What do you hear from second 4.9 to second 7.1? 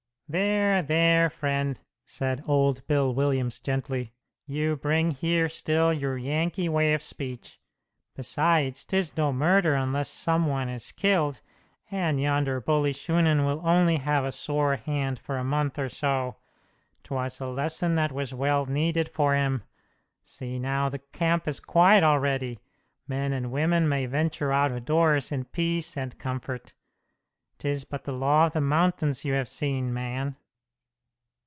here still your Yankee way of